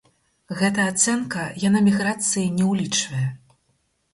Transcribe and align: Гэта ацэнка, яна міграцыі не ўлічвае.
Гэта 0.61 0.85
ацэнка, 0.91 1.43
яна 1.67 1.79
міграцыі 1.89 2.47
не 2.57 2.65
ўлічвае. 2.71 3.25